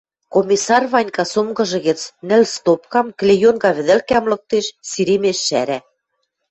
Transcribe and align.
Комиссар 0.33 0.83
Ванька 0.91 1.23
сумкыжы 1.31 1.79
гӹц 1.87 2.01
нӹл 2.27 2.43
стопкам, 2.55 3.07
клеенка 3.19 3.69
вӹдӹлкӓм 3.77 4.25
лыктеш, 4.31 4.65
сиремеш 4.89 5.37
шӓрӓ. 5.47 5.79